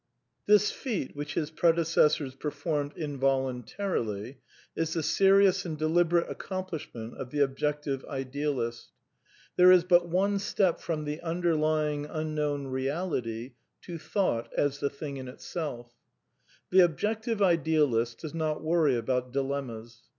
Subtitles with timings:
[0.47, 4.37] This feat which his predecessors performed involun tarily,
[4.75, 8.89] is the serious and deliberate accomplishment of the Objective Idealist.
[9.57, 13.53] There is but one step from the Un ^^^ derlying Unknown Reality
[13.83, 15.91] to Thought as the Thing in Itself.
[16.71, 19.97] The Objective Idealist does not worry about dilenmias.